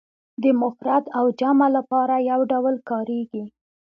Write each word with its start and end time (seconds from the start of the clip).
د 0.41 0.43
مفرد 0.61 1.03
او 1.17 1.25
جمع 1.39 1.67
لپاره 1.77 2.15
یو 2.29 2.39
ډول 2.51 2.75
کاریږي. 2.89 3.43